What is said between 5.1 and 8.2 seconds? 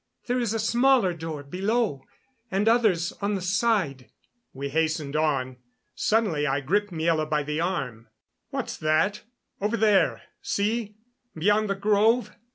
on. Suddenly I gripped Miela by the arm.